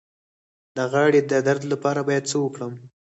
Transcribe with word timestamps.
د 0.77 0.77
غاړې 0.91 1.19
د 1.31 1.33
درد 1.47 1.63
لپاره 1.73 2.01
باید 2.07 2.29
څه 2.31 2.37
وکړم؟ 2.43 2.73